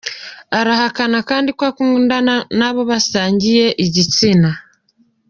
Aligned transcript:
Arahakana 0.59 1.17
kandi 1.29 1.49
ko 1.57 1.61
akundana 1.69 2.35
n'abo 2.57 2.81
basangiye 2.89 3.65
igitsina. 3.85 4.49